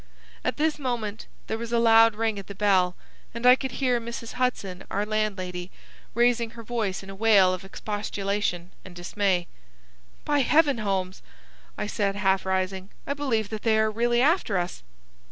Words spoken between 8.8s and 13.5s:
and dismay. "By heaven, Holmes," I said, half rising, "I believe